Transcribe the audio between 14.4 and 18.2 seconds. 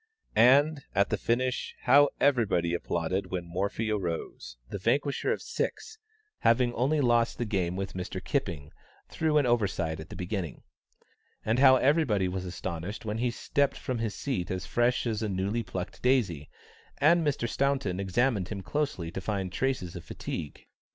as fresh as a newly plucked daisy, and Mr. Staunton